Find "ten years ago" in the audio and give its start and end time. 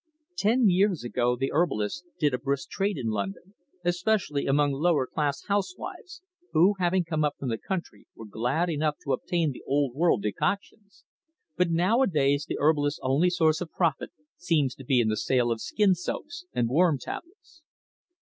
0.35-1.35